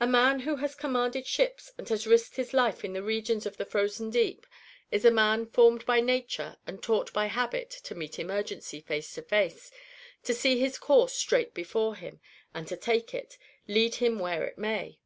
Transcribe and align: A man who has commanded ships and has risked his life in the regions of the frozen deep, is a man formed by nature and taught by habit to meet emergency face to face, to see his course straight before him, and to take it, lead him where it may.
A 0.00 0.06
man 0.08 0.40
who 0.40 0.56
has 0.56 0.74
commanded 0.74 1.28
ships 1.28 1.70
and 1.78 1.88
has 1.88 2.08
risked 2.08 2.34
his 2.34 2.52
life 2.52 2.84
in 2.84 2.92
the 2.92 3.04
regions 3.04 3.46
of 3.46 3.56
the 3.56 3.64
frozen 3.64 4.10
deep, 4.10 4.48
is 4.90 5.04
a 5.04 5.12
man 5.12 5.46
formed 5.46 5.86
by 5.86 6.00
nature 6.00 6.56
and 6.66 6.82
taught 6.82 7.12
by 7.12 7.26
habit 7.26 7.70
to 7.84 7.94
meet 7.94 8.18
emergency 8.18 8.80
face 8.80 9.14
to 9.14 9.22
face, 9.22 9.70
to 10.24 10.34
see 10.34 10.58
his 10.58 10.76
course 10.76 11.12
straight 11.14 11.54
before 11.54 11.94
him, 11.94 12.18
and 12.52 12.66
to 12.66 12.76
take 12.76 13.14
it, 13.14 13.38
lead 13.68 13.94
him 13.94 14.18
where 14.18 14.44
it 14.44 14.58
may. 14.58 14.98